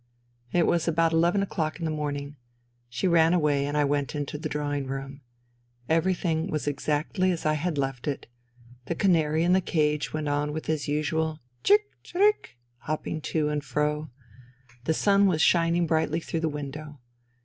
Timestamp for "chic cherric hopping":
11.63-13.21